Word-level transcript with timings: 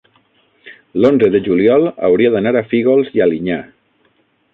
l'onze 1.03 1.29
de 1.35 1.41
juliol 1.47 1.85
hauria 2.07 2.31
d'anar 2.37 2.55
a 2.57 2.65
Fígols 2.71 3.13
i 3.19 3.23
Alinyà. 3.27 3.59